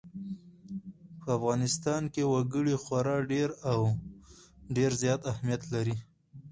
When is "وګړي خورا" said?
2.33-3.17